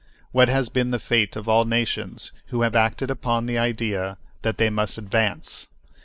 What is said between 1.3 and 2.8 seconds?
of all nations who have